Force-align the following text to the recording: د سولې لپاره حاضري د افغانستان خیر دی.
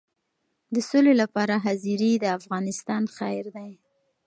د 0.73 0.75
سولې 0.89 1.13
لپاره 1.21 1.53
حاضري 1.65 2.11
د 2.19 2.25
افغانستان 2.39 3.03
خیر 3.17 3.45
دی. 3.55 3.71